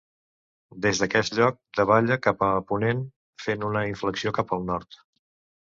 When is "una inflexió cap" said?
3.71-4.59